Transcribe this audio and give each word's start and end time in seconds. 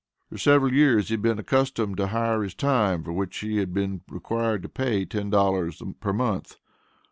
For 0.29 0.39
several 0.39 0.73
years 0.73 1.09
he 1.09 1.13
had 1.13 1.21
been 1.21 1.37
accustomed 1.37 1.95
to 1.97 2.07
hire 2.07 2.41
his 2.41 2.55
time, 2.55 3.03
for 3.03 3.11
which 3.13 3.37
he 3.37 3.57
had 3.57 3.71
been 3.71 4.01
required 4.09 4.63
to 4.63 4.67
pay 4.69 5.05
$10 5.05 5.95
per 5.99 6.11
month. 6.11 6.57